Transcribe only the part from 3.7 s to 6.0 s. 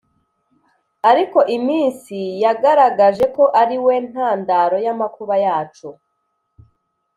we ntandaro y'amakuba yacu.